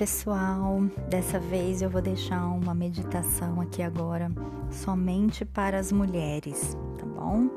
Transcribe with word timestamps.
pessoal, 0.00 0.80
dessa 1.10 1.38
vez 1.38 1.82
eu 1.82 1.90
vou 1.90 2.00
deixar 2.00 2.46
uma 2.46 2.74
meditação 2.74 3.60
aqui 3.60 3.82
agora 3.82 4.32
somente 4.70 5.44
para 5.44 5.78
as 5.78 5.92
mulheres, 5.92 6.74
tá 6.98 7.04
bom? 7.04 7.50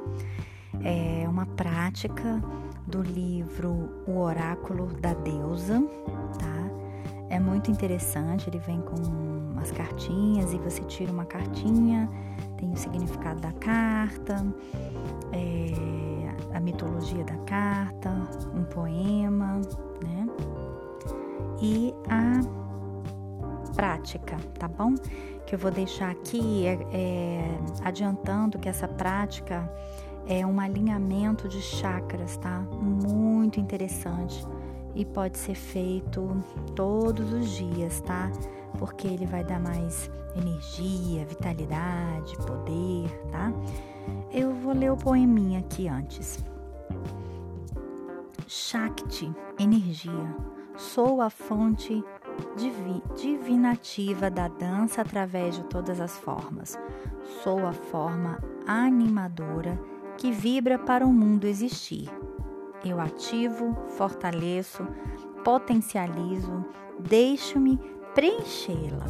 É 0.83 1.25
uma 1.29 1.45
prática 1.45 2.43
do 2.85 3.01
livro 3.01 4.03
O 4.05 4.19
Oráculo 4.19 4.87
da 4.99 5.13
Deusa, 5.13 5.81
tá? 6.37 6.69
É 7.29 7.39
muito 7.39 7.71
interessante, 7.71 8.49
ele 8.49 8.59
vem 8.59 8.81
com 8.81 8.97
umas 9.53 9.71
cartinhas 9.71 10.51
e 10.51 10.57
você 10.57 10.83
tira 10.83 11.13
uma 11.13 11.23
cartinha, 11.23 12.09
tem 12.57 12.73
o 12.73 12.75
significado 12.75 13.39
da 13.39 13.53
carta, 13.53 14.45
é, 15.31 16.53
a 16.53 16.59
mitologia 16.59 17.23
da 17.23 17.37
carta, 17.45 18.09
um 18.53 18.65
poema? 18.65 19.61
E 21.63 21.95
a 22.09 23.73
prática, 23.73 24.37
tá 24.59 24.67
bom? 24.67 24.93
Que 25.47 25.55
eu 25.55 25.59
vou 25.59 25.71
deixar 25.71 26.11
aqui 26.11 26.67
é, 26.67 26.77
é, 26.91 27.59
adiantando 27.83 28.59
que 28.59 28.67
essa 28.67 28.87
prática 28.87 29.67
é 30.27 30.45
um 30.45 30.59
alinhamento 30.59 31.47
de 31.47 31.61
chakras, 31.61 32.35
tá? 32.37 32.59
Muito 32.59 33.61
interessante 33.61 34.45
e 34.93 35.05
pode 35.05 35.37
ser 35.37 35.55
feito 35.55 36.43
todos 36.75 37.31
os 37.31 37.49
dias, 37.49 38.01
tá? 38.01 38.29
Porque 38.77 39.07
ele 39.07 39.25
vai 39.25 39.43
dar 39.43 39.59
mais 39.59 40.11
energia, 40.35 41.25
vitalidade, 41.25 42.35
poder, 42.45 43.09
tá? 43.31 43.53
Eu 44.33 44.53
vou 44.53 44.73
ler 44.73 44.91
o 44.91 44.97
poeminha 44.97 45.59
aqui 45.59 45.87
antes. 45.87 46.43
Shakti, 48.47 49.31
energia 49.57 50.52
Sou 50.75 51.21
a 51.21 51.29
fonte 51.29 52.03
divi 52.57 53.03
divinativa 53.15 54.29
da 54.29 54.47
dança 54.47 55.01
através 55.01 55.55
de 55.55 55.63
todas 55.65 56.01
as 56.01 56.17
formas. 56.17 56.79
Sou 57.43 57.65
a 57.67 57.71
forma 57.71 58.39
animadora 58.65 59.79
que 60.17 60.31
vibra 60.31 60.79
para 60.79 61.05
o 61.05 61.13
mundo 61.13 61.45
existir. 61.45 62.09
Eu 62.83 62.99
ativo, 62.99 63.77
fortaleço, 63.89 64.87
potencializo, 65.43 66.65
deixo-me 66.99 67.79
preenchê-la 68.15 69.05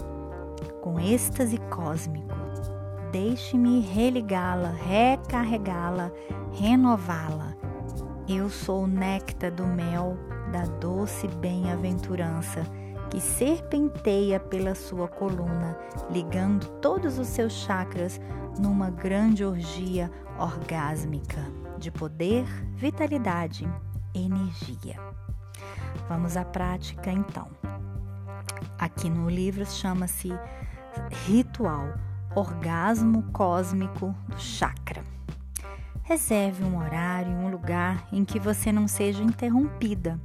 com 0.82 1.00
êxtase 1.00 1.58
cósmico. 1.70 2.34
Deixe-me 3.10 3.80
religá-la, 3.80 4.70
recarregá-la, 4.70 6.12
renová-la. 6.52 7.56
Eu 8.28 8.50
sou 8.50 8.84
o 8.84 8.88
néctar 8.88 9.52
do 9.52 9.66
mel 9.66 10.18
da 10.54 10.66
doce 10.66 11.28
bem-aventurança 11.28 12.64
que 13.10 13.20
serpenteia 13.20 14.40
pela 14.40 14.76
sua 14.76 15.08
coluna, 15.08 15.76
ligando 16.12 16.68
todos 16.80 17.18
os 17.18 17.28
seus 17.28 17.54
chakras 17.54 18.22
numa 18.60 18.92
grande 18.92 19.44
orgia 19.44 20.12
orgásmica 20.38 21.42
de 21.80 21.90
poder, 21.90 22.46
vitalidade, 22.76 23.68
energia. 24.14 24.96
Vamos 26.08 26.38
à 26.38 26.46
prática 26.46 27.12
então. 27.12 27.48
Aqui 28.78 29.10
no 29.10 29.28
livro 29.32 29.66
chama-se 29.66 30.32
Ritual 31.26 31.96
Orgasmo 32.36 33.24
Cósmico 33.32 34.16
do 34.28 34.40
Chakra. 34.40 35.04
Reserve 36.04 36.64
um 36.64 36.78
horário 36.78 37.32
um 37.32 37.50
lugar 37.50 38.08
em 38.12 38.24
que 38.24 38.40
você 38.40 38.72
não 38.72 38.88
seja 38.88 39.24
interrompida 39.24 40.20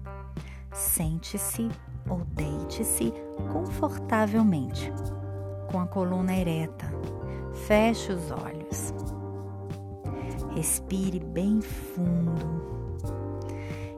Sente-se 0.78 1.68
ou 2.08 2.20
deite-se 2.36 3.12
confortavelmente, 3.52 4.92
com 5.72 5.80
a 5.80 5.86
coluna 5.88 6.32
ereta. 6.32 6.86
Feche 7.66 8.12
os 8.12 8.30
olhos. 8.30 8.94
Respire 10.54 11.18
bem 11.18 11.60
fundo. 11.60 12.46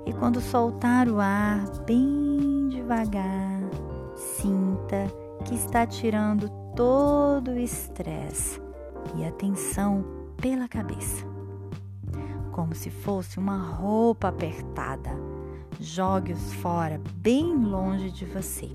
E 0.07 0.13
quando 0.15 0.41
soltar 0.41 1.07
o 1.07 1.21
ar 1.21 1.69
bem 1.85 2.71
devagar, 2.71 3.61
sinta 4.17 5.07
que 5.45 5.55
está 5.55 5.87
tirando 5.87 6.49
todo 6.75 7.51
o 7.51 7.59
estresse 7.59 8.59
e 9.17 9.25
a 9.27 9.31
tensão 9.33 10.03
pela 10.39 10.67
cabeça, 10.67 11.27
como 12.51 12.75
se 12.75 12.89
fosse 12.89 13.39
uma 13.39 13.59
roupa 13.59 14.29
apertada 14.29 15.11
jogue-os 15.81 16.53
fora, 16.55 17.01
bem 17.17 17.57
longe 17.57 18.11
de 18.11 18.27
você. 18.27 18.71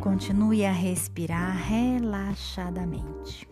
Continue 0.00 0.64
a 0.64 0.70
respirar 0.70 1.56
relaxadamente. 1.56 3.48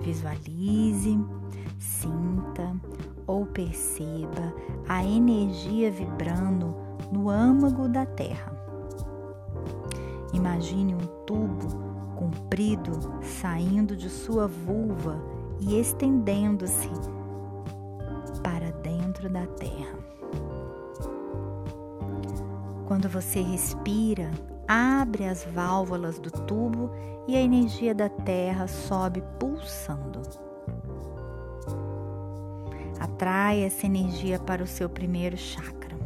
Visualize, 0.00 1.18
sinta 1.78 2.74
ou 3.26 3.44
perceba 3.46 4.54
a 4.88 5.04
energia 5.04 5.90
vibrando 5.90 6.74
no 7.10 7.28
âmago 7.28 7.88
da 7.88 8.06
Terra. 8.06 8.54
Imagine 10.32 10.94
um 10.94 11.24
tubo 11.26 11.66
comprido 12.14 12.92
saindo 13.22 13.96
de 13.96 14.08
sua 14.08 14.46
vulva 14.46 15.20
e 15.60 15.78
estendendo-se 15.80 16.90
dentro 19.24 19.28
da 19.28 19.46
terra. 19.46 19.98
Quando 22.86 23.08
você 23.08 23.40
respira, 23.40 24.30
abre 24.68 25.24
as 25.24 25.44
válvulas 25.44 26.18
do 26.18 26.30
tubo 26.30 26.90
e 27.26 27.36
a 27.36 27.40
energia 27.40 27.94
da 27.94 28.08
terra 28.08 28.66
sobe 28.66 29.22
pulsando. 29.38 30.20
Atrai 33.00 33.62
essa 33.62 33.86
energia 33.86 34.38
para 34.38 34.62
o 34.62 34.66
seu 34.66 34.88
primeiro 34.88 35.36
chakra. 35.36 35.96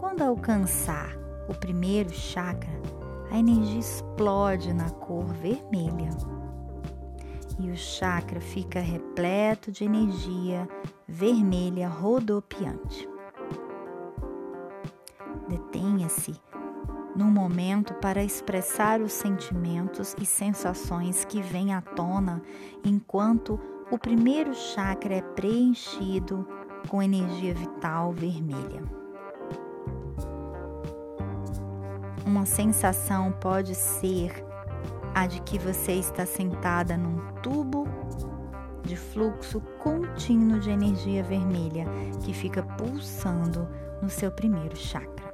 Quando 0.00 0.22
alcançar 0.22 1.16
o 1.48 1.54
primeiro 1.54 2.10
chakra, 2.10 2.72
a 3.30 3.38
energia 3.38 3.80
explode 3.80 4.72
na 4.72 4.90
cor 4.90 5.24
vermelha 5.24 6.10
e 7.58 7.70
o 7.70 7.76
chakra 7.76 8.40
fica 8.40 8.80
repleto 8.80 9.70
de 9.70 9.84
energia 9.84 10.68
vermelha 11.06 11.88
rodopiante. 11.88 13.08
Detenha-se 15.48 16.34
num 17.14 17.30
momento 17.30 17.92
para 17.94 18.24
expressar 18.24 19.00
os 19.00 19.12
sentimentos 19.12 20.16
e 20.20 20.24
sensações 20.24 21.24
que 21.24 21.42
vêm 21.42 21.74
à 21.74 21.82
tona 21.82 22.42
enquanto 22.84 23.60
o 23.90 23.98
primeiro 23.98 24.54
chakra 24.54 25.16
é 25.16 25.22
preenchido 25.22 26.48
com 26.88 27.02
energia 27.02 27.54
vital 27.54 28.12
vermelha. 28.12 28.82
Uma 32.24 32.46
sensação 32.46 33.32
pode 33.32 33.74
ser 33.74 34.51
a 35.14 35.26
de 35.26 35.40
que 35.42 35.58
você 35.58 35.92
está 35.92 36.24
sentada 36.24 36.96
num 36.96 37.18
tubo 37.42 37.86
de 38.82 38.96
fluxo 38.96 39.60
contínuo 39.78 40.58
de 40.58 40.70
energia 40.70 41.22
vermelha 41.22 41.86
que 42.24 42.32
fica 42.32 42.62
pulsando 42.62 43.68
no 44.00 44.10
seu 44.10 44.30
primeiro 44.32 44.76
chakra. 44.76 45.32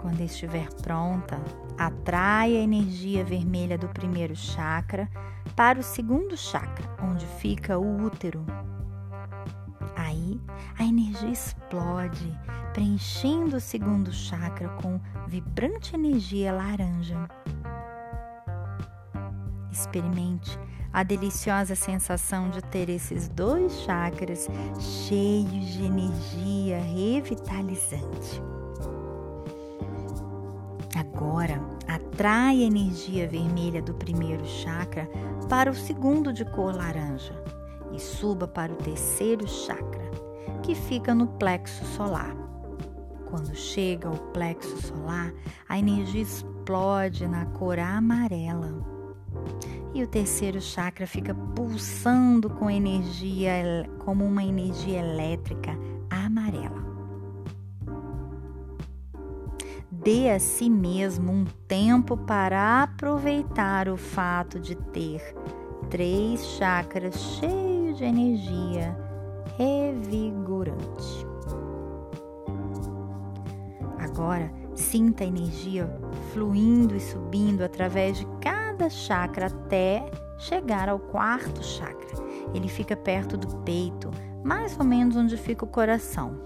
Quando 0.00 0.20
estiver 0.20 0.68
pronta, 0.82 1.40
atrai 1.78 2.56
a 2.56 2.60
energia 2.60 3.24
vermelha 3.24 3.76
do 3.76 3.88
primeiro 3.88 4.34
chakra 4.34 5.10
para 5.56 5.78
o 5.78 5.82
segundo 5.82 6.36
chakra, 6.36 6.88
onde 7.02 7.26
fica 7.26 7.78
o 7.78 8.04
útero. 8.04 8.44
Aí 9.96 10.40
a 10.78 10.84
energia 10.84 11.30
explode, 11.30 12.38
preenchendo 12.74 13.56
o 13.56 13.60
segundo 13.60 14.12
chakra 14.12 14.68
com 14.82 15.00
vibrante 15.28 15.94
energia 15.94 16.52
laranja. 16.52 17.16
Experimente 19.70 20.58
a 20.92 21.04
deliciosa 21.04 21.76
sensação 21.76 22.50
de 22.50 22.60
ter 22.62 22.90
esses 22.90 23.28
dois 23.28 23.72
chakras 23.82 24.48
cheios 25.06 25.66
de 25.72 25.84
energia 25.84 26.80
revitalizante. 26.80 28.42
Agora, 30.96 31.60
atrai 31.86 32.64
a 32.64 32.66
energia 32.66 33.28
vermelha 33.28 33.80
do 33.80 33.94
primeiro 33.94 34.44
chakra 34.46 35.08
para 35.48 35.70
o 35.70 35.74
segundo 35.74 36.32
de 36.32 36.44
cor 36.44 36.74
laranja 36.74 37.40
e 37.92 38.00
suba 38.00 38.48
para 38.48 38.72
o 38.72 38.76
terceiro 38.76 39.46
chakra, 39.46 40.10
que 40.64 40.74
fica 40.74 41.14
no 41.14 41.28
plexo 41.28 41.84
solar. 41.84 42.53
Quando 43.34 43.52
chega 43.52 44.06
ao 44.06 44.14
plexo 44.14 44.80
solar, 44.80 45.34
a 45.68 45.76
energia 45.76 46.22
explode 46.22 47.26
na 47.26 47.44
cor 47.46 47.80
amarela. 47.80 48.72
E 49.92 50.04
o 50.04 50.06
terceiro 50.06 50.60
chakra 50.60 51.04
fica 51.04 51.34
pulsando 51.34 52.48
com 52.48 52.70
energia, 52.70 53.90
como 53.98 54.24
uma 54.24 54.44
energia 54.44 55.00
elétrica 55.00 55.76
amarela. 56.08 56.80
Dê 59.90 60.30
a 60.30 60.38
si 60.38 60.70
mesmo 60.70 61.32
um 61.32 61.44
tempo 61.66 62.16
para 62.16 62.84
aproveitar 62.84 63.88
o 63.88 63.96
fato 63.96 64.60
de 64.60 64.76
ter 64.76 65.20
três 65.90 66.46
chakras 66.50 67.16
cheios 67.40 67.98
de 67.98 68.04
energia 68.04 68.96
revigorante. 69.58 71.23
Agora, 74.14 74.48
sinta 74.76 75.24
a 75.24 75.26
energia 75.26 75.90
fluindo 76.32 76.94
e 76.94 77.00
subindo 77.00 77.62
através 77.64 78.16
de 78.16 78.24
cada 78.40 78.88
chakra 78.88 79.46
até 79.46 80.08
chegar 80.38 80.88
ao 80.88 81.00
quarto 81.00 81.60
chakra. 81.64 82.22
Ele 82.54 82.68
fica 82.68 82.96
perto 82.96 83.36
do 83.36 83.48
peito, 83.62 84.12
mais 84.44 84.78
ou 84.78 84.84
menos 84.84 85.16
onde 85.16 85.36
fica 85.36 85.64
o 85.64 85.68
coração. 85.68 86.38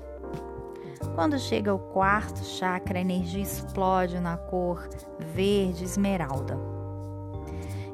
Quando 1.14 1.38
chega 1.38 1.70
ao 1.70 1.78
quarto 1.78 2.42
chakra, 2.42 2.96
a 2.98 3.02
energia 3.02 3.42
explode 3.42 4.18
na 4.18 4.38
cor 4.38 4.88
verde 5.34 5.84
esmeralda. 5.84 6.58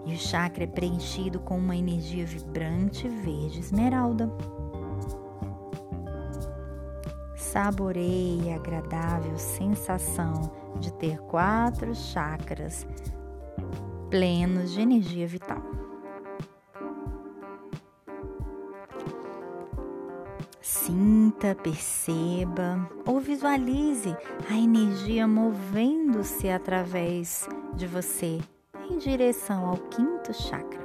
E 0.07 0.15
o 0.15 0.19
chakra 0.19 0.63
é 0.63 0.69
preenchido 0.69 1.41
com 1.41 1.59
uma 1.59 1.75
energia 1.75 2.25
vibrante 2.25 3.09
verde 3.09 3.59
esmeralda. 3.59 4.31
Saboreie 7.55 8.53
a 8.53 8.57
agradável 8.57 9.39
sensação 9.39 10.51
de 10.81 10.93
ter 10.95 11.21
quatro 11.21 11.95
chakras 11.95 12.85
plenos 14.11 14.73
de 14.73 14.81
energia 14.81 15.25
vital. 15.25 15.63
Sinta, 20.61 21.55
perceba 21.55 22.91
ou 23.07 23.21
visualize 23.21 24.17
a 24.51 24.57
energia 24.57 25.29
movendo-se 25.29 26.51
através 26.51 27.49
de 27.77 27.87
você 27.87 28.41
em 28.91 28.99
direção 28.99 29.65
ao 29.65 29.77
quinto 29.77 30.35
chakra, 30.35 30.85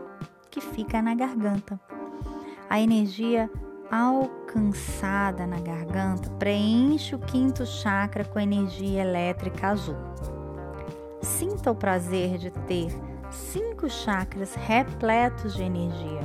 que 0.52 0.62
fica 0.62 1.02
na 1.02 1.16
garganta. 1.16 1.82
A 2.70 2.80
energia 2.80 3.50
alcançada 3.92 5.48
na 5.48 5.60
garganta 5.60 6.30
preenche 6.32 7.16
o 7.16 7.20
quinto 7.20 7.66
chakra 7.66 8.24
com 8.24 8.40
energia 8.40 9.02
elétrica 9.02 9.70
azul. 9.70 9.98
Sinta 11.22 11.72
o 11.72 11.76
prazer 11.76 12.38
de 12.38 12.52
ter 12.52 12.90
cinco 13.32 13.90
chakras 13.90 14.54
repletos 14.54 15.56
de 15.56 15.64
energia. 15.64 16.22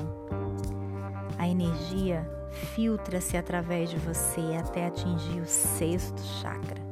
A 1.39 1.49
energia 1.49 2.29
filtra-se 2.75 3.37
através 3.37 3.91
de 3.91 3.97
você 3.99 4.57
até 4.59 4.87
atingir 4.87 5.41
o 5.41 5.47
sexto 5.47 6.21
chakra, 6.21 6.83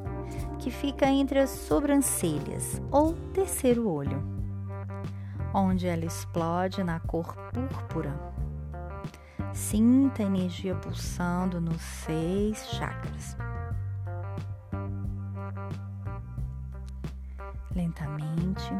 que 0.58 0.70
fica 0.70 1.06
entre 1.06 1.38
as 1.38 1.50
sobrancelhas 1.50 2.80
ou 2.90 3.12
terceiro 3.32 3.88
olho, 3.88 4.22
onde 5.54 5.86
ela 5.86 6.04
explode 6.04 6.82
na 6.82 6.98
cor 6.98 7.36
púrpura 7.52 8.31
Sinta 9.52 10.22
a 10.22 10.26
energia 10.26 10.74
pulsando 10.74 11.60
nos 11.60 11.80
seis 11.82 12.66
chakras. 12.70 13.36
Lentamente, 17.74 18.72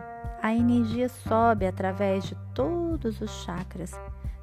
a 0.42 0.54
energia 0.54 1.08
sobe 1.08 1.66
através 1.66 2.24
de 2.24 2.34
todos 2.54 3.20
os 3.20 3.30
chakras, 3.44 3.92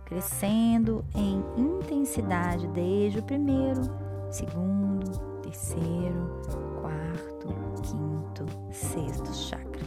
crescendo 0.05 1.03
em 1.15 1.43
intensidade 1.57 2.67
desde 2.69 3.19
o 3.19 3.23
primeiro, 3.23 3.81
segundo, 4.29 5.19
terceiro, 5.41 6.41
quarto, 6.79 7.47
quinto, 7.81 8.45
sexto 8.71 9.33
chakra, 9.33 9.83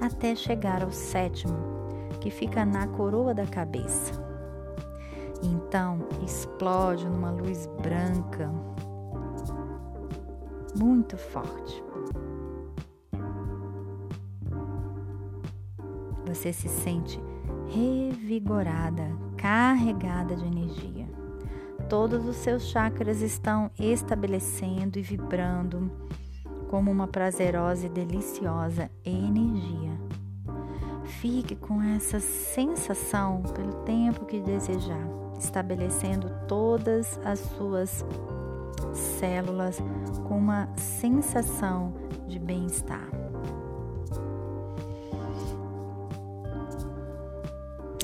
até 0.00 0.34
chegar 0.34 0.82
ao 0.82 0.90
sétimo, 0.90 1.56
que 2.18 2.30
fica 2.30 2.64
na 2.64 2.86
coroa 2.86 3.34
da 3.34 3.46
cabeça. 3.46 4.31
Então 5.42 6.06
explode 6.24 7.08
numa 7.08 7.30
luz 7.30 7.66
branca 7.82 8.50
muito 10.76 11.16
forte. 11.16 11.82
Você 16.26 16.52
se 16.52 16.68
sente 16.68 17.20
revigorada, 17.68 19.10
carregada 19.36 20.36
de 20.36 20.46
energia. 20.46 21.06
Todos 21.88 22.26
os 22.26 22.36
seus 22.36 22.62
chakras 22.64 23.20
estão 23.20 23.70
estabelecendo 23.78 24.98
e 24.98 25.02
vibrando 25.02 25.90
como 26.70 26.90
uma 26.90 27.06
prazerosa 27.06 27.86
e 27.86 27.90
deliciosa 27.90 28.90
energia. 29.04 29.92
Fique 31.04 31.54
com 31.54 31.82
essa 31.82 32.18
sensação 32.20 33.42
pelo 33.54 33.84
tempo 33.84 34.24
que 34.24 34.40
desejar 34.40 35.21
estabelecendo 35.42 36.30
todas 36.46 37.18
as 37.24 37.40
suas 37.40 38.04
células 38.92 39.78
com 40.28 40.38
uma 40.38 40.68
sensação 40.76 41.92
de 42.26 42.38
bem-estar. 42.38 43.08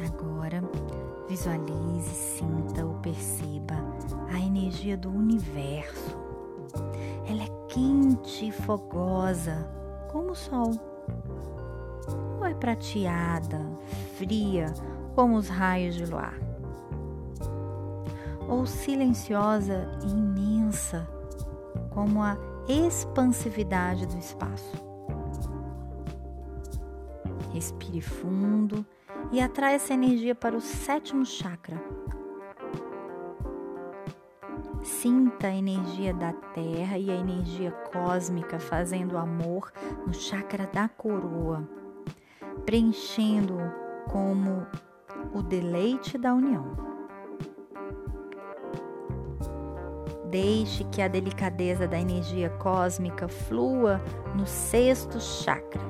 Agora, 0.05 0.63
visualize, 1.29 2.11
sinta 2.11 2.85
ou 2.85 2.95
perceba 2.95 3.77
a 4.33 4.41
energia 4.41 4.97
do 4.97 5.09
universo. 5.09 6.17
Ela 7.29 7.45
é 7.45 7.67
quente 7.69 8.49
e 8.49 8.53
fogosa, 8.53 9.69
como 10.11 10.33
o 10.33 10.35
sol. 10.35 10.73
Ou 12.39 12.47
é 12.47 12.55
prateada, 12.55 13.61
fria, 14.17 14.73
como 15.15 15.37
os 15.37 15.49
raios 15.49 15.95
de 15.95 16.07
luar 16.07 16.48
ou 18.49 18.67
silenciosa 18.67 19.87
e 20.03 20.11
imensa, 20.11 21.07
como 21.91 22.23
a 22.23 22.37
expansividade 22.67 24.07
do 24.07 24.19
espaço. 24.19 24.73
Respire 27.53 28.01
fundo 28.01 28.85
e 29.31 29.41
atrai 29.41 29.75
essa 29.75 29.93
energia 29.93 30.35
para 30.35 30.57
o 30.57 30.61
sétimo 30.61 31.25
chakra. 31.25 31.81
Sinta 34.83 35.49
a 35.49 35.55
energia 35.55 36.15
da 36.15 36.33
terra 36.33 36.99
e 36.99 37.11
a 37.11 37.15
energia 37.15 37.71
cósmica 37.93 38.59
fazendo 38.59 39.19
amor 39.19 39.71
no 40.07 40.15
chakra 40.15 40.67
da 40.73 40.89
coroa, 40.89 41.69
preenchendo-o 42.65 44.11
como 44.11 44.67
o 45.35 45.43
deleite 45.43 46.17
da 46.17 46.33
união. 46.33 46.88
Deixe 50.31 50.85
que 50.85 51.01
a 51.01 51.09
delicadeza 51.09 51.89
da 51.89 51.99
energia 51.99 52.51
cósmica 52.51 53.29
flua 53.29 54.01
no 54.35 54.47
sexto 54.47 55.19
chakra, 55.21 55.81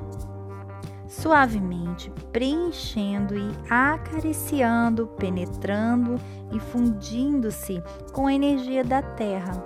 suavemente 1.08 2.10
preenchendo 2.32 3.36
e 3.36 3.50
acariciando, 3.68 5.08
penetrando 5.18 6.20
e 6.52 6.60
fundindo-se 6.60 7.82
com 8.12 8.26
a 8.28 8.34
energia 8.34 8.84
da 8.84 9.02
Terra, 9.02 9.60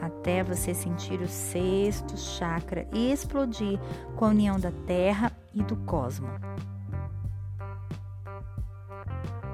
até 0.00 0.42
você 0.42 0.74
sentir 0.74 1.20
o 1.20 1.28
sexto 1.28 2.16
chakra 2.18 2.86
explodir 2.92 3.80
com 4.16 4.26
a 4.26 4.28
união 4.28 4.60
da 4.60 4.72
Terra 4.86 5.32
e 5.54 5.62
do 5.62 5.76
cosmos. 5.76 6.30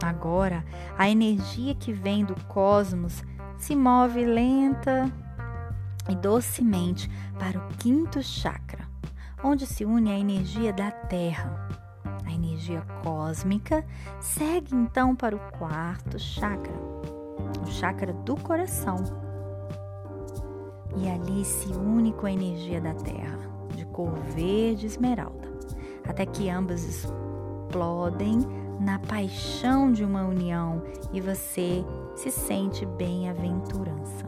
Agora, 0.08 0.64
a 0.96 1.08
energia 1.10 1.74
que 1.74 1.92
vem 1.92 2.24
do 2.24 2.34
cosmos 2.46 3.22
se 3.58 3.76
move 3.76 4.24
lenta 4.24 5.12
e 6.08 6.16
docemente 6.16 7.10
para 7.38 7.58
o 7.58 7.68
quinto 7.76 8.22
chakra, 8.22 8.88
onde 9.44 9.66
se 9.66 9.84
une 9.84 10.10
a 10.10 10.18
energia 10.18 10.72
da 10.72 10.90
Terra. 10.90 11.68
A 12.24 12.32
energia 12.32 12.80
cósmica 13.02 13.84
segue 14.18 14.74
então 14.74 15.14
para 15.14 15.36
o 15.36 15.52
quarto 15.58 16.18
chakra, 16.18 16.72
o 17.62 17.66
chakra 17.66 18.14
do 18.14 18.34
coração. 18.34 18.96
E 20.96 21.06
ali 21.06 21.44
se 21.44 21.68
une 21.68 22.14
com 22.14 22.26
a 22.26 22.32
energia 22.32 22.80
da 22.80 22.94
Terra, 22.94 23.46
de 23.74 23.84
cor 23.84 24.18
verde 24.34 24.86
esmeralda, 24.86 25.48
até 26.08 26.24
que 26.24 26.48
ambas 26.48 26.82
explodem 26.84 28.67
na 28.78 28.98
paixão 28.98 29.92
de 29.92 30.04
uma 30.04 30.24
união 30.26 30.82
e 31.12 31.20
você 31.20 31.84
se 32.14 32.30
sente 32.30 32.86
bem-aventurança. 32.86 34.26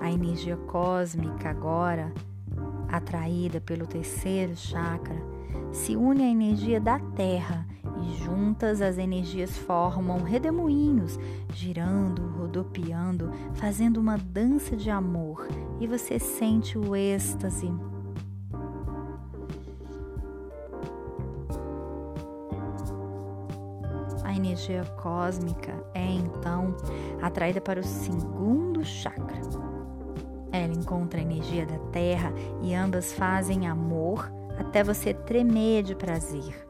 A 0.00 0.10
energia 0.10 0.56
cósmica 0.56 1.48
agora 1.48 2.12
atraída 2.88 3.60
pelo 3.60 3.86
terceiro 3.86 4.54
chakra, 4.54 5.16
se 5.72 5.96
une 5.96 6.22
à 6.22 6.28
energia 6.28 6.80
da 6.80 6.98
Terra 6.98 7.66
e 8.02 8.22
juntas 8.22 8.80
as 8.80 8.98
energias 8.98 9.56
formam 9.56 10.22
redemoinhos, 10.22 11.18
girando, 11.52 12.26
rodopiando, 12.38 13.30
fazendo 13.54 13.98
uma 13.98 14.16
dança 14.16 14.76
de 14.76 14.90
amor 14.90 15.48
e 15.80 15.86
você 15.86 16.18
sente 16.18 16.78
o 16.78 16.94
êxtase. 16.94 17.72
Energia 24.54 24.84
cósmica 24.96 25.74
é 25.92 26.06
então 26.06 26.76
atraída 27.20 27.60
para 27.60 27.80
o 27.80 27.84
segundo 27.84 28.84
chakra. 28.84 29.40
Ela 30.52 30.72
encontra 30.72 31.18
a 31.18 31.22
energia 31.22 31.66
da 31.66 31.78
terra 31.90 32.32
e 32.62 32.72
ambas 32.72 33.12
fazem 33.12 33.66
amor 33.66 34.32
até 34.56 34.84
você 34.84 35.12
tremer 35.12 35.82
de 35.82 35.96
prazer. 35.96 36.64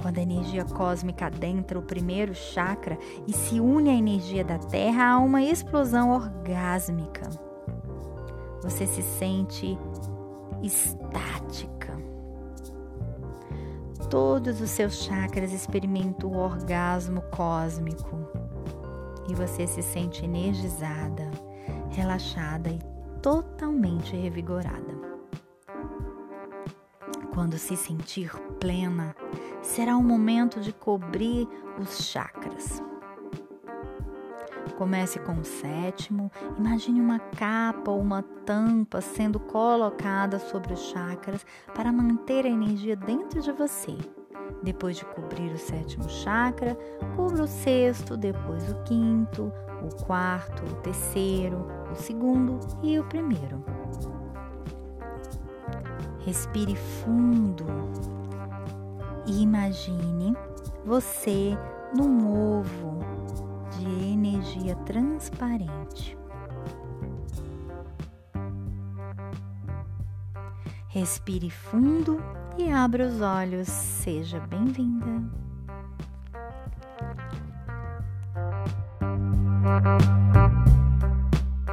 Quando 0.00 0.18
a 0.18 0.22
energia 0.22 0.64
cósmica 0.64 1.26
adentra 1.26 1.78
o 1.78 1.82
primeiro 1.82 2.34
chakra 2.34 2.98
e 3.26 3.32
se 3.32 3.60
une 3.60 3.90
à 3.90 3.94
energia 3.94 4.44
da 4.44 4.58
Terra, 4.58 5.12
há 5.12 5.18
uma 5.18 5.42
explosão 5.42 6.10
orgásmica. 6.10 7.26
Você 8.62 8.86
se 8.86 9.00
sente 9.00 9.78
estática. 10.62 11.73
Todos 14.14 14.60
os 14.60 14.70
seus 14.70 15.02
chakras 15.02 15.52
experimentam 15.52 16.30
o 16.30 16.36
orgasmo 16.36 17.20
cósmico 17.32 18.16
e 19.28 19.34
você 19.34 19.66
se 19.66 19.82
sente 19.82 20.24
energizada, 20.24 21.28
relaxada 21.90 22.70
e 22.70 22.78
totalmente 23.20 24.14
revigorada. 24.14 24.94
Quando 27.34 27.58
se 27.58 27.76
sentir 27.76 28.30
plena, 28.60 29.16
será 29.60 29.96
o 29.96 30.02
momento 30.04 30.60
de 30.60 30.72
cobrir 30.72 31.48
os 31.76 32.06
chakras. 32.06 32.80
Comece 34.76 35.18
com 35.20 35.32
o 35.34 35.44
sétimo. 35.44 36.30
Imagine 36.58 37.00
uma 37.00 37.18
capa 37.18 37.90
ou 37.90 38.00
uma 38.00 38.22
tampa 38.44 39.00
sendo 39.00 39.38
colocada 39.38 40.38
sobre 40.38 40.72
os 40.72 40.80
chakras 40.80 41.46
para 41.74 41.92
manter 41.92 42.44
a 42.44 42.50
energia 42.50 42.96
dentro 42.96 43.40
de 43.40 43.52
você. 43.52 43.96
Depois 44.62 44.96
de 44.96 45.04
cobrir 45.04 45.52
o 45.52 45.58
sétimo 45.58 46.08
chakra, 46.08 46.76
cubra 47.14 47.44
o 47.44 47.46
sexto, 47.46 48.16
depois 48.16 48.70
o 48.70 48.74
quinto, 48.84 49.52
o 49.82 50.04
quarto, 50.04 50.64
o 50.64 50.76
terceiro, 50.76 51.66
o 51.92 51.94
segundo 51.94 52.58
e 52.82 52.98
o 52.98 53.04
primeiro. 53.04 53.62
Respire 56.20 56.74
fundo 56.74 57.64
e 59.26 59.42
imagine 59.42 60.34
você 60.84 61.56
num 61.94 62.58
ovo 62.58 63.13
de 63.84 64.04
energia 64.06 64.74
transparente. 64.76 66.16
Respire 70.88 71.50
fundo 71.50 72.22
e 72.56 72.70
abra 72.70 73.06
os 73.06 73.20
olhos. 73.20 73.68
Seja 73.68 74.40
bem-vinda. 74.40 75.44